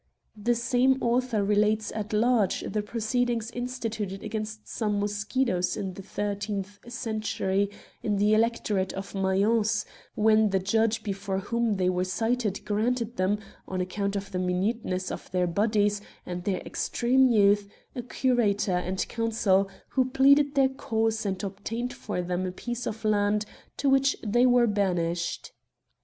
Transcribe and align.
The 0.35 0.55
same 0.55 0.97
author 1.03 1.43
relates 1.43 1.91
at 1.91 2.11
large 2.11 2.61
the 2.61 2.81
proceedings 2.81 3.51
instituted 3.51 4.23
against 4.23 4.67
some 4.67 4.99
mosquitoes 4.99 5.77
in 5.77 5.93
the 5.93 6.01
thirteenth 6.01 6.79
century 6.91 7.69
in 8.01 8.15
the 8.15 8.33
Electorate 8.33 8.93
of 8.93 9.13
Mayence, 9.13 9.85
when 10.15 10.49
the 10.49 10.57
judge 10.57 11.03
before 11.03 11.37
whom 11.37 11.75
they 11.75 11.87
were 11.87 12.03
cited 12.03 12.65
granted 12.65 13.17
them, 13.17 13.37
on 13.67 13.79
account 13.79 14.15
of 14.15 14.31
the 14.31 14.39
minuteness 14.39 15.11
of 15.11 15.29
their 15.29 15.45
bodies 15.45 16.01
and 16.25 16.45
their 16.45 16.61
extreme 16.61 17.27
youth, 17.27 17.69
a 17.95 18.01
curator 18.01 18.71
and 18.77 19.07
counsel, 19.07 19.69
who 19.89 20.05
pleaded 20.05 20.55
their 20.55 20.69
cause 20.69 21.27
and 21.27 21.43
obtained 21.43 21.93
for 21.93 22.23
them 22.23 22.47
a 22.47 22.51
piece 22.51 22.87
of 22.87 23.05
land 23.05 23.45
to 23.77 23.87
which 23.87 24.17
they 24.25 24.47
were 24.47 24.65
banished. 24.65 25.51